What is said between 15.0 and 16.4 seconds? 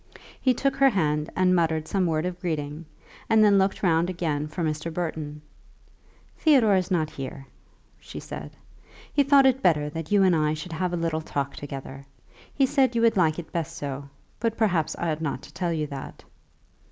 ought not to tell you that."